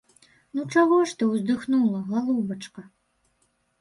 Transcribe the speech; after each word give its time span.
Ну, 0.59 0.63
чаго 0.75 0.97
ж 1.11 1.17
ты 1.19 1.27
ўздыхнула, 1.33 1.99
галубачка? 2.11 2.81